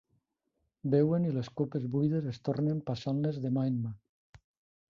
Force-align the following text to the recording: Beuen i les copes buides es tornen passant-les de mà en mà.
Beuen 0.93 1.27
i 1.27 1.33
les 1.35 1.51
copes 1.61 1.85
buides 1.97 2.31
es 2.31 2.41
tornen 2.49 2.81
passant-les 2.89 3.39
de 3.45 3.53
mà 3.59 3.67
en 3.75 3.81
mà. 3.85 3.93